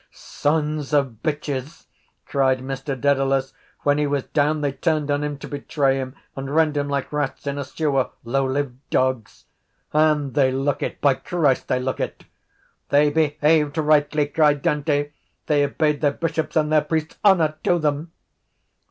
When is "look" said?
10.51-10.81, 11.79-11.99